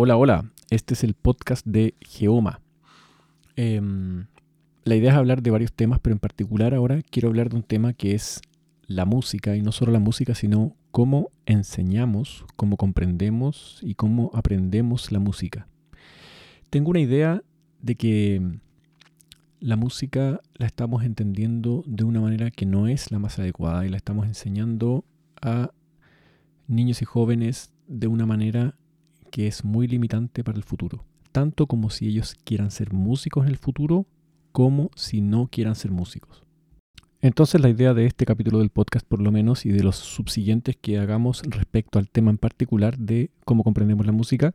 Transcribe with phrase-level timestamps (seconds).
[0.00, 2.60] Hola, hola, este es el podcast de Geoma.
[3.56, 4.26] Em,
[4.84, 7.64] la idea es hablar de varios temas, pero en particular ahora quiero hablar de un
[7.64, 8.40] tema que es
[8.86, 15.10] la música, y no solo la música, sino cómo enseñamos, cómo comprendemos y cómo aprendemos
[15.10, 15.66] la música.
[16.70, 17.42] Tengo una idea
[17.82, 18.40] de que
[19.58, 23.88] la música la estamos entendiendo de una manera que no es la más adecuada y
[23.88, 25.04] la estamos enseñando
[25.42, 25.72] a
[26.68, 28.76] niños y jóvenes de una manera
[29.30, 33.50] que es muy limitante para el futuro, tanto como si ellos quieran ser músicos en
[33.50, 34.06] el futuro,
[34.52, 36.42] como si no quieran ser músicos.
[37.20, 40.76] Entonces la idea de este capítulo del podcast por lo menos y de los subsiguientes
[40.76, 44.54] que hagamos respecto al tema en particular de cómo comprendemos la música,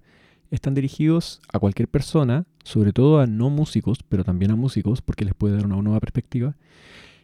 [0.50, 5.26] están dirigidos a cualquier persona, sobre todo a no músicos, pero también a músicos porque
[5.26, 6.56] les puede dar una nueva perspectiva,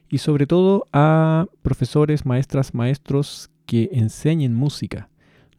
[0.10, 5.10] y sobre todo a profesores, maestras, maestros que enseñen música,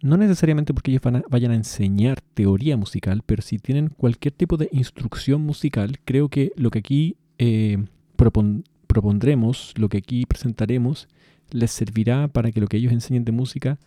[0.03, 4.69] no necesariamente porque ellos vayan a enseñar teoría musical, pero si tienen cualquier tipo de
[4.73, 7.85] instrucción musical, creo que lo que aquí eh,
[8.17, 11.09] propondremos, lo que aquí presentaremos,
[11.51, 13.79] les servirá para que lo que ellos enseñen de música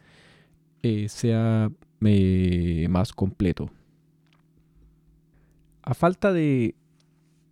[0.83, 3.71] eh, sea eh, más completo.
[5.81, 6.75] A falta de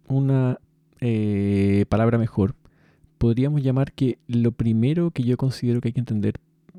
[0.07, 0.59] una
[1.89, 2.55] palabra mejor,
[3.17, 6.35] podríamos llamar que lo primero que yo considero que hay que entender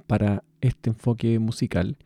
[0.07, 1.97] para este enfoque musical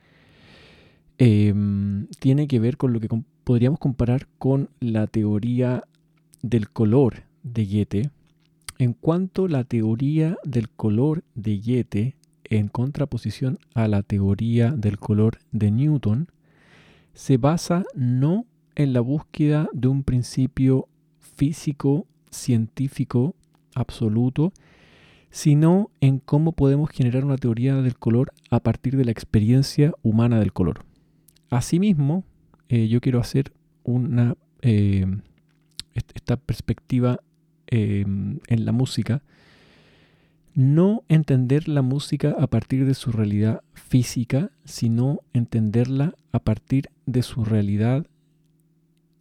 [1.19, 3.09] em, tiene que ver con lo que
[3.45, 5.85] podríamos comparar con la teoría
[6.43, 8.11] del color de Goethe,
[8.79, 15.39] en cuanto la teoría del color de Goethe, en contraposición a la teoría del color
[15.53, 16.29] de Newton,
[17.15, 23.35] se basa no en la búsqueda de un principio físico, científico,
[23.75, 24.53] absoluto,
[25.31, 30.39] sino en cómo podemos generar una teoría del color a partir de la experiencia humana
[30.39, 30.85] del color.
[31.51, 32.25] Asimismo,
[32.69, 33.53] eh, yo quiero hacer
[33.85, 35.07] una, eh,
[35.95, 37.21] esta perspectiva
[37.69, 39.23] em, en la música,
[40.55, 47.23] no entender la música a partir de su realidad física, sino entenderla a partir de
[47.23, 48.07] su realidad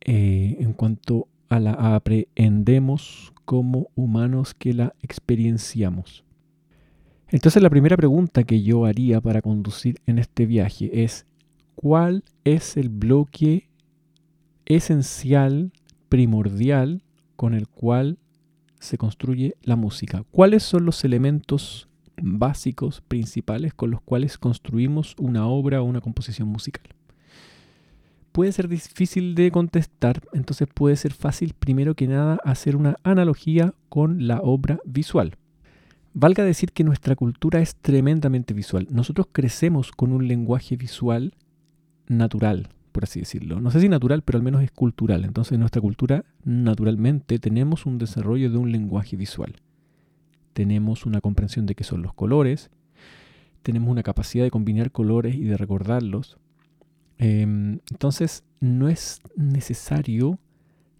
[0.02, 6.24] eh, en cuanto a la aprendemos como humanos que la experienciamos.
[7.30, 11.26] Entonces la primera pregunta que yo haría para conducir en este viaje es,
[11.76, 13.70] ¿cuál es el bloque
[14.66, 15.72] esencial,
[16.10, 17.04] primordial,
[17.36, 18.18] con el cual
[18.80, 20.24] se construye la música?
[20.32, 21.90] ¿Cuáles son los elementos
[22.22, 26.95] básicos, principales, con los cuales construimos una obra o una composición musical?
[28.36, 33.74] Puede ser difícil de contestar, entonces puede ser fácil primero que nada hacer una analogía
[33.88, 35.38] con la obra visual.
[36.14, 38.90] Valga decir que nuestra cultura es tremendamente visual.
[38.92, 41.34] Nosotros crecemos con un lenguaje visual
[42.10, 43.62] natural, por así decirlo.
[43.62, 45.24] No sé si natural, pero al menos es cultural.
[45.24, 49.62] Entonces en nuestra cultura naturalmente tenemos un desarrollo de un lenguaje visual.
[50.52, 52.70] Tenemos una comprensión de qué son los colores,
[53.62, 56.38] tenemos una capacidad de combinar colores y de recordarlos,
[57.18, 60.40] Em, entonces, no es necesario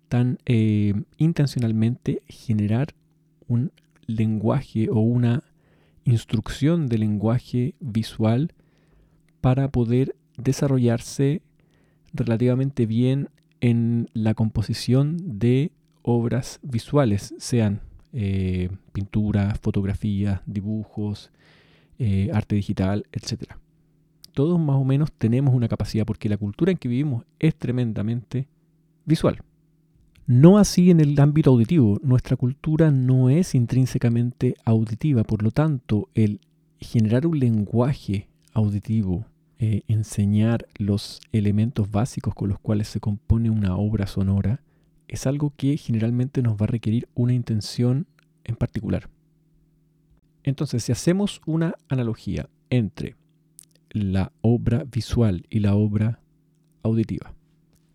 [0.08, 2.96] tan eh, intencionalmente generar
[3.48, 3.72] un
[4.08, 5.44] lenguaje o una
[6.04, 8.54] instrucción de lenguaje visual
[9.42, 11.42] para poder desarrollarse
[12.14, 13.30] relativamente bien
[13.62, 15.72] en la composición de
[16.04, 17.82] obras visuales, sean
[18.14, 21.32] eh, pinturas, fotografías, dibujos,
[21.98, 23.56] eh, arte digital, etc
[24.36, 28.48] todos más o menos tenemos una capacidad porque la cultura en que vivimos es tremendamente
[29.06, 29.42] visual.
[30.28, 32.00] No así en el ámbito auditivo.
[32.04, 36.42] Nuestra cultura no es intrínsecamente auditiva, por lo tanto, el
[36.80, 39.26] generar un lenguaje auditivo,
[39.58, 44.62] eh, enseñar los elementos básicos con los cuales se compone una obra sonora,
[45.08, 48.08] es algo que generalmente nos va a requerir una intención
[48.44, 49.10] en particular.
[50.44, 53.16] Entonces, si hacemos una analogía entre
[53.96, 56.20] la obra visual y la obra
[56.84, 57.34] auditiva.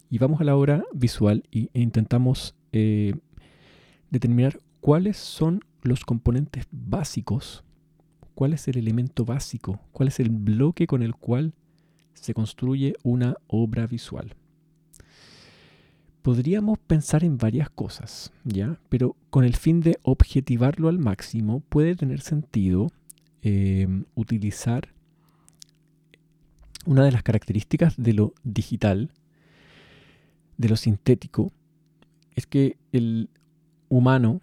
[0.08, 3.14] Y vamos a la obra visual e intentamos eh,
[4.10, 7.64] determinar cuáles son los componentes básicos,
[8.34, 11.52] cuál es el elemento básico, cuál es el bloque con el cual
[12.14, 14.34] se construye una obra visual.
[16.22, 18.78] Podríamos pensar en varias cosas, ¿ya?
[18.88, 22.88] Pero con el fin de objetivarlo al máximo, puede tener sentido
[23.42, 24.94] eh, utilizar
[26.86, 29.10] una de las características de lo digital,
[30.56, 31.52] de lo sintético,
[32.34, 33.28] es que el
[33.88, 34.40] humano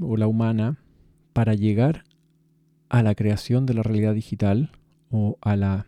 [0.00, 0.78] o la humana,
[1.32, 2.04] para llegar
[2.88, 4.70] a la creación de la realidad digital
[5.10, 5.86] o a la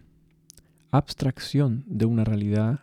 [0.90, 2.80] abstracción de una realidad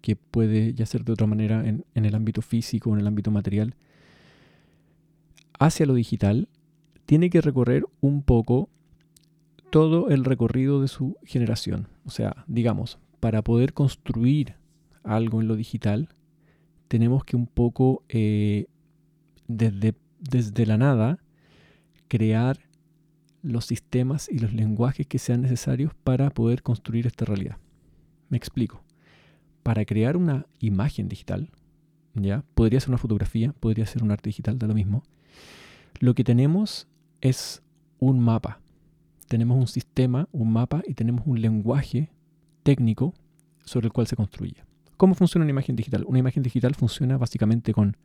[0.00, 3.30] que puede ya ser de otra manera en, en el ámbito físico, en el ámbito
[3.30, 3.74] material,
[5.58, 6.48] hacia lo digital,
[7.06, 8.68] tiene que recorrer un poco
[9.74, 11.88] todo el recorrido de su generación.
[12.04, 14.54] O sea, digamos, para poder construir
[15.02, 16.10] algo en lo digital,
[16.86, 18.66] tenemos que un poco eh,
[19.48, 21.18] desde, desde la nada
[22.06, 22.60] crear
[23.42, 27.56] los sistemas y los lenguajes que sean necesarios para poder construir esta realidad.
[28.28, 28.84] Me explico.
[29.64, 31.50] Para crear una imagen digital,
[32.14, 35.02] ya podría ser una fotografía, podría ser un arte digital, da lo mismo.
[35.98, 36.86] Lo que tenemos
[37.20, 37.60] es
[37.98, 38.60] un mapa.
[39.28, 42.10] Tenemos un sistema, un mapa y tenemos un lenguaje
[42.62, 43.14] técnico
[43.64, 44.64] sobre el cual se construye.
[44.96, 46.04] ¿Cómo funciona una imagen digital?
[46.06, 47.96] Una imagen digital funciona básicamente con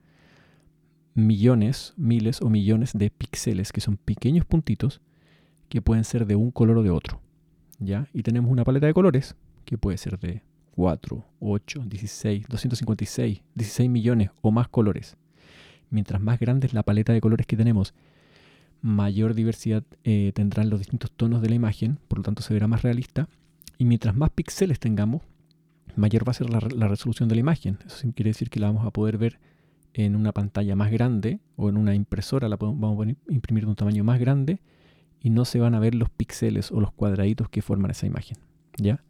[1.14, 5.02] millones, miles o millones de píxeles, que son pequeños puntitos
[5.68, 7.22] que pueden ser de un color o de otro.
[7.80, 8.08] ¿ya?
[8.14, 10.42] Y tenemos una paleta de colores que puede ser de
[10.72, 15.18] 4, 8, 16, 256, 16 millones o más colores.
[15.90, 17.94] Mientras más grande es la paleta de colores que tenemos
[18.82, 22.68] mayor diversidad eh, tendrán los distintos tonos de la imagen, por lo tanto se verá
[22.68, 23.28] más realista.
[23.78, 25.22] Y mientras más píxeles tengamos,
[25.96, 27.78] mayor va a ser la, resolución de la imagen.
[27.86, 29.40] Eso quiere decir que la vamos a poder ver
[29.94, 33.76] en una pantalla más grande o en una impresora, la vamos a imprimir de un
[33.76, 34.62] tamaño más grande
[35.22, 38.38] y no se van a ver los píxeles o los cuadraditos que forman esa imagen.
[38.78, 39.04] ¿Ya?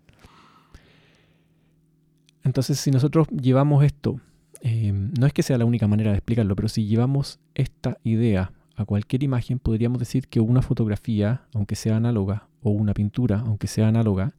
[2.43, 4.19] Entonces, si nosotros llevamos esto,
[4.61, 8.51] eh, no es que sea la única manera de explicarlo, pero si llevamos esta idea
[8.79, 13.67] a cualquier imagen, podríamos decir que una fotografía, aunque sea análoga, o una pintura, aunque
[13.67, 14.33] sea análoga,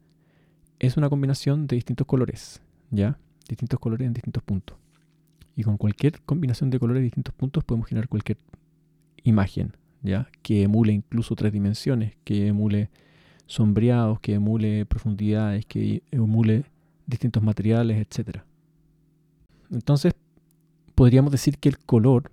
[0.79, 3.19] es una combinación de distintos colores, ¿ya?
[3.47, 4.79] Distintos colores en distintos puntos.
[5.57, 8.39] Y con cualquier combinación de colores en distintos puntos podemos generar cualquier
[9.25, 10.31] imagen, ¿ya?
[10.41, 12.89] Que emule incluso tres dimensiones, que emule
[13.45, 16.65] sombreados, que emule profundidades, que emule
[17.07, 18.39] distintos materiales, etc.
[19.71, 20.15] Entonces,
[20.95, 22.31] podríamos decir que el color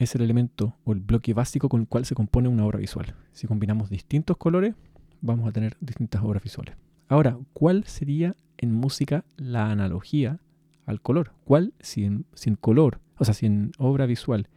[0.00, 3.14] es el elemento o el bloque básico con el cual se compone una obra visual.
[3.32, 4.74] Si combinamos distintos colores,
[5.20, 6.74] vamos a tener distintas obras visuales.
[7.08, 10.40] Ahora, ¿cuál sería en música la analogía
[10.86, 11.34] al color?
[11.44, 12.24] ¿Cuál, si en,
[12.58, 14.48] color, o sea, si en obra visual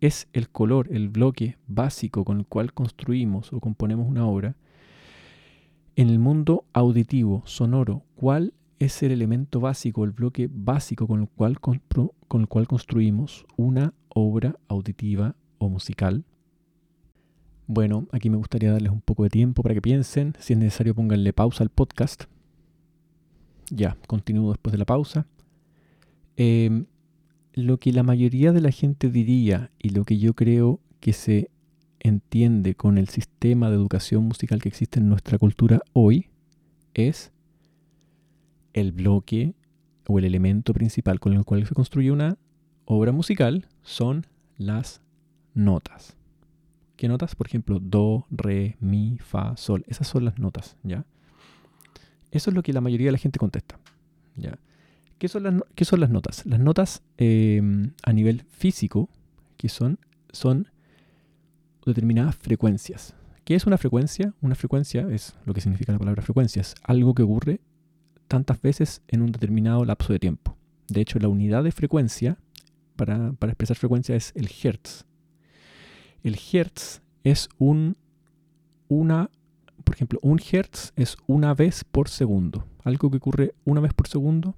[0.00, 4.54] es el color, el bloque básico con el cual construimos o componemos una obra,
[5.96, 11.28] en el mundo auditivo, sonoro, ¿cuál es el elemento básico, el bloque básico con el
[11.28, 11.80] cual, con
[12.40, 16.24] el cual construimos una obra auditiva o musical.
[17.66, 20.34] Bueno, aquí me gustaría darles un poco de tiempo para que piensen.
[20.38, 22.24] Si es necesario, pónganle pausa al podcast.
[23.70, 25.26] Ya, continúo después de la pausa.
[26.36, 26.86] Em,
[27.54, 31.50] lo que la mayoría de la gente diría y lo que yo creo que se
[32.00, 36.28] entiende con el sistema de educación musical que existe en nuestra cultura hoy
[36.92, 37.32] es
[38.74, 39.54] el bloque
[40.06, 42.36] o el elemento principal con el cual se construye una
[42.84, 44.26] obra musical son
[44.56, 45.00] las
[45.54, 46.16] notas.
[46.96, 47.34] ¿Qué notas?
[47.34, 49.84] Por ejemplo, do, re, mi, fa, sol.
[49.88, 51.04] Esas son las notas, ¿ya?
[52.30, 53.78] Eso es lo que la mayoría de la gente contesta,
[54.36, 54.58] ¿ya?
[55.18, 56.44] ¿Qué son las, qué son las notas?
[56.46, 59.08] Las notas em, a nivel físico,
[59.56, 59.98] que son,
[60.32, 60.68] son
[61.86, 63.14] determinadas frecuencias.
[63.44, 64.34] ¿Qué es una frecuencia?
[64.40, 67.60] Una frecuencia es lo que significa la palabra frecuencia, es algo que ocurre
[68.28, 70.56] tantas veces en un determinado lapso de tiempo.
[70.88, 72.38] De hecho, la unidad de frecuencia
[72.96, 75.04] para, expresar frecuencia es el hertz.
[76.22, 77.96] El hertz es un,
[78.88, 79.30] una,
[79.84, 82.66] por ejemplo, un hertz es una vez por segundo.
[82.82, 84.54] Algo que ocurre una vez por segundo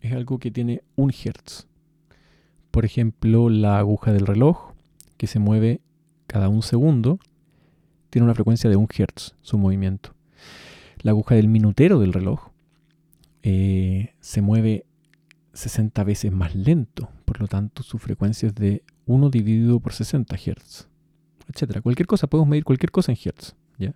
[0.00, 1.66] es algo que tiene un hertz.
[2.70, 4.72] Por ejemplo, la aguja del reloj,
[5.16, 5.80] que se mueve
[6.26, 7.18] cada un segundo,
[8.10, 10.14] tiene una frecuencia de un hertz, su movimiento.
[11.02, 12.50] La aguja del minutero del reloj
[13.42, 14.84] eh, se mueve
[15.60, 20.36] 60 veces más lento, por lo tanto su frecuencia es de 1 dividido por 60
[20.36, 20.88] Hz,
[21.48, 21.80] etc.
[21.82, 23.54] Cualquier cosa, podemos medir cualquier cosa en Hz.
[23.78, 23.94] ¿ya?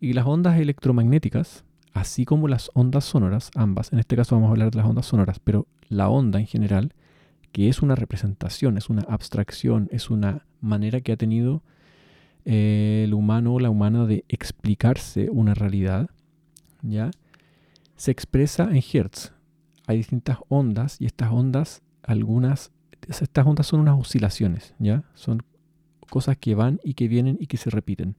[0.00, 4.52] Y las ondas electromagnéticas, así como las ondas sonoras, ambas, en este caso vamos a
[4.52, 6.94] hablar de las ondas sonoras, pero la onda en general,
[7.52, 11.62] que es una representación, es una abstracción, es una manera que ha tenido
[12.44, 16.08] eh, el humano o la humana de explicarse una realidad,
[16.82, 17.10] ¿ya?
[17.96, 19.33] se expresa en Hertz
[19.86, 22.72] hay distintas ondas y estas ondas, algunas,
[23.06, 25.04] estas ondas son unas oscilaciones, ¿ya?
[25.14, 25.42] Son
[26.08, 28.16] cosas que van y que vienen y que se repiten.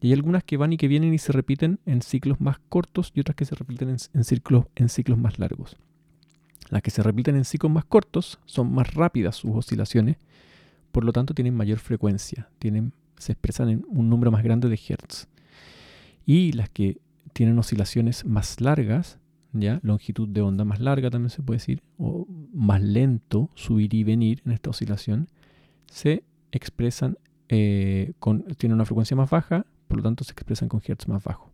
[0.00, 3.12] Y hay algunas que van y que vienen y se repiten en ciclos más cortos
[3.14, 5.76] y otras que se repiten en, ciclos, en ciclos más largos.
[6.70, 10.16] Las que se repiten en ciclos más cortos son más rápidas sus oscilaciones,
[10.92, 14.80] por lo tanto tienen mayor frecuencia, tienen, se expresan en un número más grande de
[14.88, 15.28] hertz.
[16.26, 16.98] Y las que
[17.32, 19.18] tienen oscilaciones más largas
[19.60, 19.80] ¿ya?
[19.82, 24.42] longitud de onda más larga también se puede decir, o más lento, subir y venir
[24.44, 25.28] en esta oscilación,
[25.86, 30.80] se expresan eh, con, tienen una frecuencia más baja, por lo tanto se expresan con
[30.84, 31.50] hertz más bajo.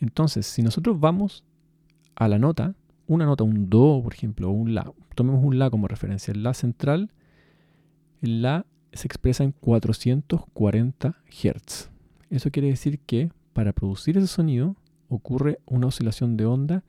[0.00, 1.44] Entonces, si nosotros vamos
[2.14, 2.74] a la nota,
[3.06, 6.42] una nota, un do, por ejemplo, o un la, tomemos un la como referencia, el
[6.42, 7.10] la central,
[8.22, 11.90] el la se expresa en 440 Hz.
[12.30, 14.76] Eso quiere decir que para producir ese sonido
[15.10, 16.82] ocurre una oscilación de onda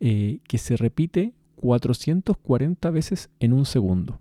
[0.00, 4.18] eh, que se repite 440 veces en un segundo.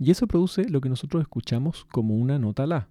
[0.00, 2.88] Y eso produce lo que nosotros escuchamos como una nota La.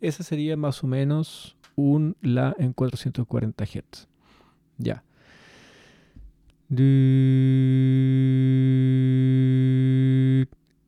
[0.00, 4.06] Esa sería más o menos un La en 440 Hz.
[4.78, 5.02] Ya.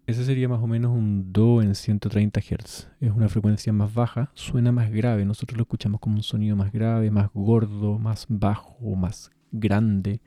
[0.07, 2.89] Ese sería más o menos un Do en 130 Hz.
[3.01, 5.25] Es una frecuencia más baja, suena más grave.
[5.25, 10.21] Nosotros lo escuchamos como un sonido más grave, más gordo, más bajo, más grande.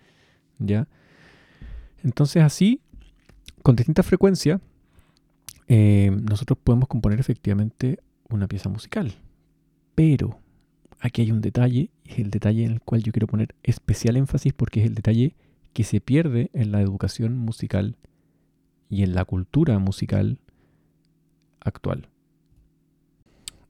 [0.57, 0.85] ¿Ya?
[2.03, 2.81] Entonces así,
[3.63, 4.59] con distintas frecuencias,
[5.69, 9.13] eh, nosotros podemos componer efectivamente una pieza musical.
[9.95, 10.41] Pero
[10.99, 14.51] aquí hay un detalle, es el detalle en el cual yo quiero poner especial énfasis
[14.51, 15.37] porque es el detalle
[15.71, 17.95] que se pierde en la educación musical
[18.89, 20.39] y en la cultura musical
[21.59, 22.09] actual.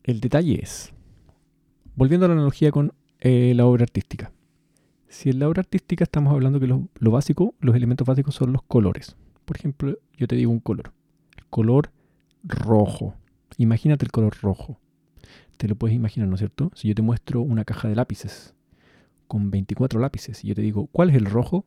[0.04, 0.94] El detalle es,
[1.96, 4.32] volviendo a la analogía con eh, la obra artística,
[5.10, 8.62] si en la obra artística estamos hablando que lo, básico, los elementos básicos son los
[8.64, 9.18] colores.
[9.44, 10.94] Por ejemplo, yo te digo un color.
[11.50, 11.92] Color
[12.44, 13.16] rojo.
[13.58, 14.80] Imagínate el color rojo.
[15.58, 16.72] Te lo puedes imaginar, ¿no es cierto?
[16.76, 18.54] Si yo te muestro una caja de lápices
[19.28, 21.66] con 24 lápices y yo te digo, ¿cuál es el rojo?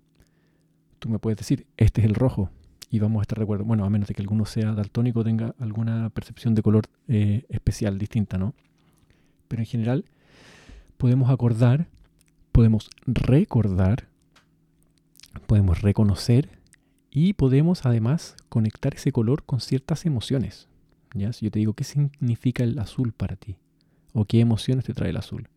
[1.00, 2.50] Tú me puedes decir, este es el rojo
[2.92, 3.64] y vamos a estar de acuerdo.
[3.64, 7.99] Bueno, a menos de que alguno sea daltónico tenga alguna percepción de color eh, especial,
[7.99, 8.54] distinta, ¿no?
[9.49, 10.04] Pero en general
[10.99, 11.88] podemos acordar,
[12.52, 14.08] podemos recordar,
[15.46, 16.50] podemos reconocer
[17.11, 20.68] y podemos además conectar ese color con ciertas emociones.
[21.14, 21.32] ¿ya?
[21.32, 23.56] Si yo te digo, ¿qué significa el azul para ti?
[24.12, 25.49] ¿O qué emociones te trae el azul?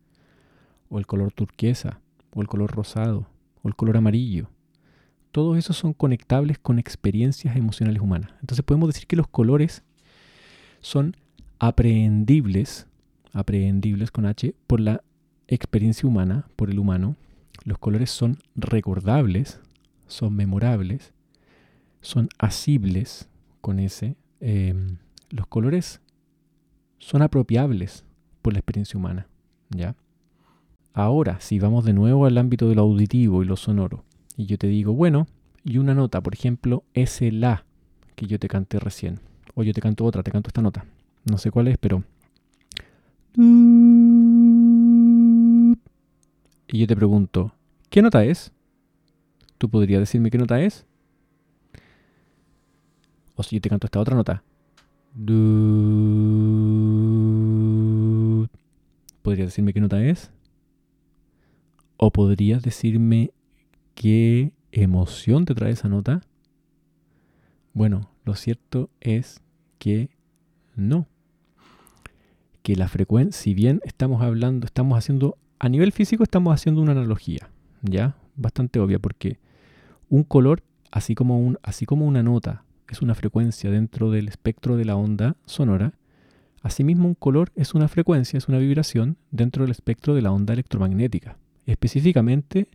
[0.88, 2.00] O el color turquesa,
[2.34, 3.28] o el color rosado,
[3.62, 4.48] o el color amarillo
[5.36, 8.30] todos esos son conectables con experiencias emocionales humanas.
[8.40, 9.82] Entonces podemos decir que los colores
[10.80, 11.14] son
[11.58, 12.86] aprehendibles,
[13.34, 15.02] aprehendibles con H, por la
[15.46, 17.16] experiencia humana, por el humano.
[17.64, 19.60] Los colores son recordables,
[20.06, 21.12] son memorables,
[22.00, 23.28] son asibles
[23.60, 24.16] con S.
[24.40, 24.96] Em,
[25.28, 26.00] los colores
[26.98, 28.06] son apropiables
[28.40, 29.26] por la experiencia humana.
[29.68, 29.96] ¿ya?
[30.94, 34.58] Ahora, si vamos de nuevo al ámbito de lo auditivo y lo sonoro, y yo
[34.58, 35.26] te digo, bueno,
[35.64, 37.64] y una nota, por ejemplo, es el La
[38.14, 39.20] que yo te canté recién.
[39.54, 40.84] O yo te canto otra, te canto esta nota.
[41.24, 42.04] No sé cuál es, pero...
[46.68, 47.52] Y yo te pregunto,
[47.90, 48.52] ¿qué nota es?
[49.58, 50.84] ¿Tú podrías decirme qué nota es?
[53.34, 54.42] O si yo te canto esta otra nota.
[59.22, 60.30] ¿Podrías decirme qué nota es?
[61.96, 63.32] ¿O podrías decirme
[63.96, 66.20] ¿Qué emoción te trae esa nota?
[67.72, 69.40] Bueno, lo cierto es
[69.78, 70.10] que
[70.74, 71.06] no.
[72.62, 76.92] Que la frecuencia, si bien estamos hablando, estamos haciendo, a nivel físico estamos haciendo una
[76.92, 77.48] analogía,
[77.80, 78.18] ¿ya?
[78.36, 79.38] Bastante obvia, porque
[80.10, 84.76] un color, así como, un, así como una nota, es una frecuencia dentro del espectro
[84.76, 85.94] de la onda sonora,
[86.62, 90.52] asimismo un color es una frecuencia, es una vibración dentro del espectro de la onda
[90.52, 91.38] electromagnética.
[91.64, 92.68] Específicamente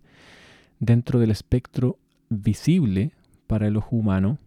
[0.82, 1.98] dentro del espectro
[2.30, 3.12] visible
[3.48, 4.40] para el ojo humano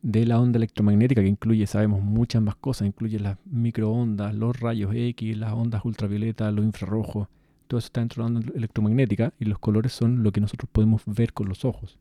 [0.00, 4.94] de la onda electromagnética, que incluye, sabemos, muchas más cosas, incluye las microondas, los rayos
[4.94, 7.26] X, las ondas ultravioletas, los infrarrojos,
[7.66, 10.70] todo eso está dentro de la onda electromagnética y los colores son lo que nosotros
[10.72, 11.98] podemos ver con los ojos.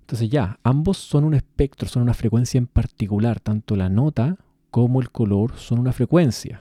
[0.00, 4.36] Entonces ya, ambos son un espectro, son una frecuencia en particular, tanto la nota
[4.70, 6.60] como el color son una frecuencia.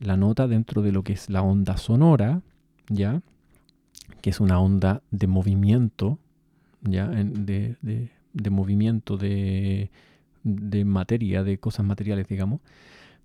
[0.00, 2.40] La nota dentro de lo que es la onda sonora,
[2.88, 3.20] ¿ya?
[4.20, 6.18] Que es una onda de movimiento,
[6.82, 7.08] ¿ya?
[7.08, 9.90] De, de, movimiento de,
[10.42, 12.60] de materia, de cosas materiales, digamos,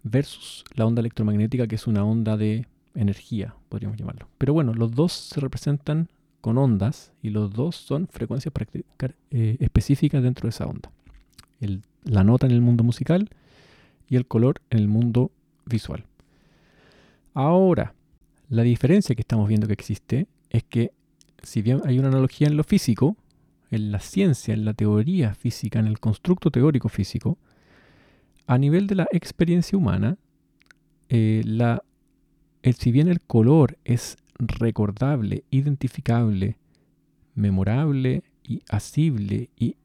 [0.03, 4.27] versus la onda electromagnética, que es una onda de energía, podríamos llamarlo.
[4.38, 6.09] Pero bueno, los dos se representan
[6.41, 8.53] con ondas y los dos son frecuencias
[9.31, 10.91] eh, específicas dentro de esa onda.
[12.03, 13.29] la nota en el mundo musical
[14.07, 15.31] y el color en el mundo
[15.65, 16.05] visual.
[17.33, 17.93] Ahora,
[18.50, 20.91] la diferencia que estamos viendo que existe es que
[21.44, 23.15] si bien hay una analogía en lo físico,
[23.72, 27.38] en la ciencia, en la teoría física, en el constructo teórico físico,
[28.48, 30.18] a nivel de la experiencia humana,
[31.08, 31.84] eh, la,
[32.77, 36.58] si bien el color es recordable, identificable,
[37.36, 39.75] memorable y asible y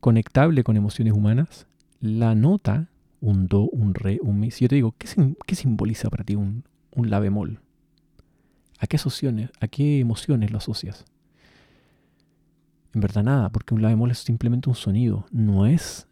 [0.00, 1.66] conectable con emociones humanas,
[2.00, 2.88] la nota,
[3.20, 6.64] un do, un re, un mi, si yo te digo, ¿qué, simboliza para ti un,
[6.92, 7.60] un la bemol?
[8.78, 8.98] ¿A qué
[9.60, 11.04] a qué emociones lo asocias?
[12.94, 16.06] En verdad nada, porque un la bemol es simplemente un sonido, no es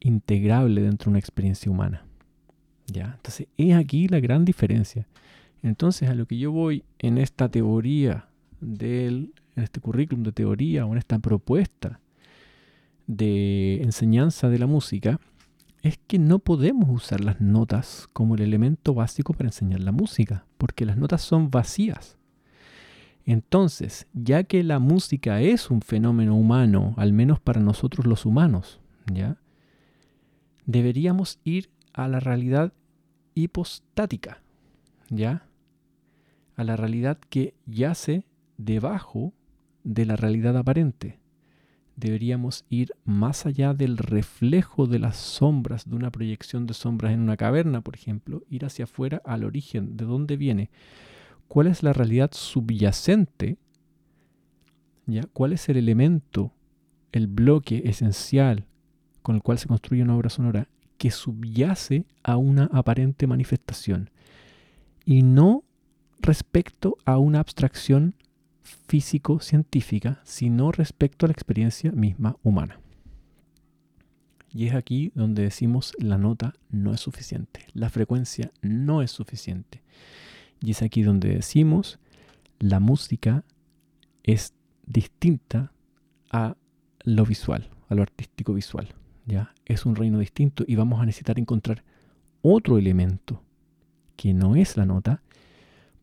[0.00, 2.04] integrable dentro de una experiencia humana.
[2.86, 3.14] ¿Ya?
[3.16, 5.06] Entonces, es aquí la gran diferencia.
[5.62, 8.28] Entonces, a lo que yo voy en esta teoría
[8.60, 12.00] del, en este currículum de teoría o en esta propuesta
[13.06, 15.20] de enseñanza de la música,
[15.82, 20.44] es que no podemos usar las notas como el elemento básico para enseñar la música,
[20.56, 22.18] porque las notas son vacías.
[23.24, 28.80] Entonces, ya que la música es un fenómeno humano, al menos para nosotros los humanos,
[29.12, 29.36] ¿ya?
[30.64, 32.72] Deberíamos ir a la realidad
[33.34, 34.42] hipostática,
[35.10, 35.46] ¿ya?
[36.56, 38.24] A la realidad que yace
[38.56, 39.32] debajo
[39.84, 41.18] de la realidad aparente.
[41.98, 47.20] Deberíamos ir más allá del reflejo de las sombras, de una proyección de sombras en
[47.20, 50.70] una caverna, por ejemplo, ir hacia afuera al origen, de dónde viene
[51.48, 53.56] cuál es la realidad subyacente,
[55.06, 55.22] ¿ya?
[55.32, 56.52] cuál es el elemento,
[57.10, 58.66] el bloque esencial
[59.22, 64.10] con el cual se construye una obra sonora que subyace a una aparente manifestación
[65.04, 65.64] y no
[66.20, 68.14] respecto a una abstracción
[68.68, 72.80] físico-científica, sino respecto a la experiencia misma humana.
[74.52, 79.82] Y es aquí donde decimos la nota no es suficiente, la frecuencia no es suficiente.
[80.60, 81.98] Y es aquí donde decimos,
[82.58, 83.44] la música
[84.22, 84.54] es
[84.86, 85.72] distinta
[86.30, 86.56] a
[87.04, 88.88] lo visual, a lo artístico visual.
[89.26, 89.54] ¿ya?
[89.66, 91.84] Es un reino distinto y vamos a necesitar encontrar
[92.42, 93.42] otro elemento
[94.16, 95.22] que no es la nota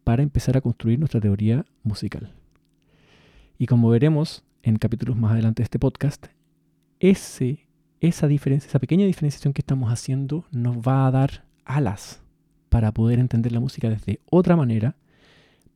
[0.03, 2.31] para empezar a construir nuestra teoría musical.
[3.57, 6.27] Y como veremos en capítulos más adelante de este podcast,
[6.99, 7.67] ese,
[8.01, 12.21] esa diferencia, esa pequeña diferenciación que estamos haciendo nos va a dar alas
[12.69, 14.95] para poder entender la música desde otra manera,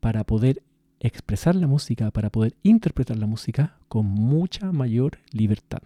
[0.02, 0.62] para poder
[1.00, 5.82] expresar la música, para poder interpretar la música con mucha mayor libertad.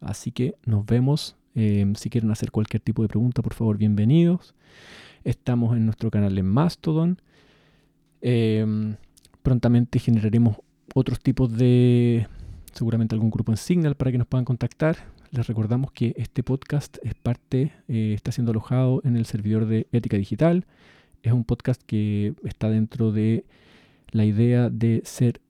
[0.00, 1.36] Así que nos vemos.
[1.54, 4.54] Em, si quieren hacer cualquier tipo de pregunta, por favor, bienvenidos.
[5.24, 7.20] Estamos en nuestro canal en Mastodon.
[8.20, 8.96] Em,
[9.42, 10.58] prontamente generaremos
[10.94, 12.26] otros tipos de,
[12.72, 14.96] seguramente algún grupo en Signal para que nos puedan contactar.
[15.30, 19.86] Les recordamos que este podcast es parte, eh, está siendo alojado en el servidor de
[19.92, 20.66] Ética Digital.
[21.22, 23.44] Es un podcast que está dentro de
[24.10, 25.40] la idea de ser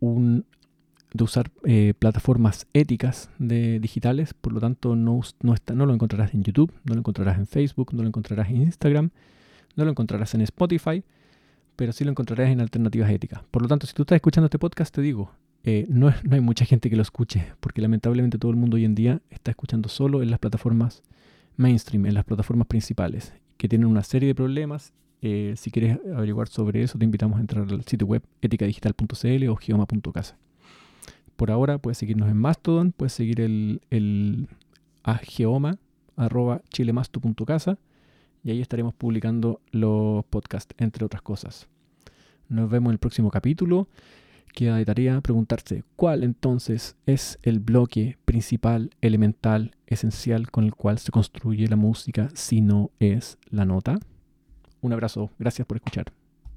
[0.00, 0.44] un
[1.14, 5.94] de usar eh, plataformas éticas de digitales, por lo tanto no, no, está, no lo
[5.94, 9.10] encontrarás en YouTube, no lo encontrarás en Facebook, no lo encontrarás en Instagram,
[9.76, 11.04] no lo encontrarás en Spotify,
[11.76, 13.42] pero sí lo encontrarás en alternativas éticas.
[13.50, 15.32] Por lo tanto, si tú estás escuchando este podcast, te digo,
[15.64, 18.94] eh, no, hay mucha gente que lo escuche, porque lamentablemente todo el mundo hoy en
[18.94, 21.02] día está escuchando solo en las plataformas
[21.56, 24.92] mainstream, en las plataformas principales, que tienen una serie de problemas.
[25.22, 29.56] Eh, si quieres averiguar sobre eso, te invitamos a entrar al sitio web eticadigital.cl o
[29.56, 30.36] geoma.casa.
[31.36, 34.48] Por ahora puedes seguirnos en Mastodon, puedes seguir el, el
[35.02, 35.18] a
[38.44, 41.66] y ahí estaremos publicando los podcasts, entre otras cosas.
[42.48, 43.88] Nos vemos en el próximo capítulo.
[44.52, 50.98] Queda de tarea preguntarse cuál entonces es el bloque principal, elemental, esencial con el cual
[50.98, 53.98] se construye la música si no es la nota.
[54.80, 56.23] Un abrazo, gracias por escuchar.